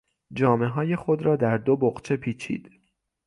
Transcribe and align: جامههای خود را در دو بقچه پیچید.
جامههای 0.33 0.95
خود 0.95 1.21
را 1.21 1.35
در 1.35 1.57
دو 1.57 1.77
بقچه 1.77 2.17
پیچید. 2.17 2.71